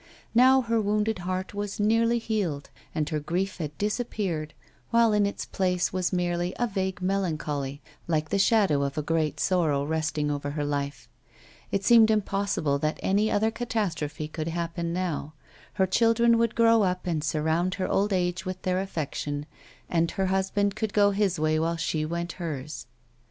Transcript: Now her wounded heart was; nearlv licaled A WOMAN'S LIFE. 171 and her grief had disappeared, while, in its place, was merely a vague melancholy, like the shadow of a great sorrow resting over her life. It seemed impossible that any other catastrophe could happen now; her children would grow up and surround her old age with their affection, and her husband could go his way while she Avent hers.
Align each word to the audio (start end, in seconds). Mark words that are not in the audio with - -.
Now 0.33 0.61
her 0.61 0.81
wounded 0.81 1.19
heart 1.19 1.53
was; 1.53 1.77
nearlv 1.77 2.07
licaled 2.23 2.41
A 2.41 2.47
WOMAN'S 2.49 2.69
LIFE. 2.71 2.89
171 2.91 2.91
and 2.95 3.09
her 3.09 3.19
grief 3.19 3.57
had 3.59 3.77
disappeared, 3.77 4.53
while, 4.89 5.13
in 5.13 5.27
its 5.27 5.45
place, 5.45 5.93
was 5.93 6.11
merely 6.11 6.55
a 6.57 6.65
vague 6.65 7.03
melancholy, 7.03 7.83
like 8.07 8.29
the 8.29 8.39
shadow 8.39 8.81
of 8.81 8.97
a 8.97 9.03
great 9.03 9.39
sorrow 9.39 9.83
resting 9.83 10.31
over 10.31 10.49
her 10.49 10.65
life. 10.65 11.07
It 11.71 11.85
seemed 11.85 12.09
impossible 12.09 12.79
that 12.79 12.99
any 13.03 13.29
other 13.29 13.51
catastrophe 13.51 14.27
could 14.27 14.47
happen 14.47 14.91
now; 14.91 15.35
her 15.73 15.85
children 15.85 16.39
would 16.39 16.55
grow 16.55 16.81
up 16.81 17.05
and 17.05 17.23
surround 17.23 17.75
her 17.75 17.87
old 17.87 18.11
age 18.11 18.43
with 18.43 18.63
their 18.63 18.81
affection, 18.81 19.45
and 19.87 20.09
her 20.09 20.25
husband 20.25 20.75
could 20.75 20.93
go 20.93 21.11
his 21.11 21.39
way 21.39 21.59
while 21.59 21.77
she 21.77 22.07
Avent 22.07 22.31
hers. 22.39 22.87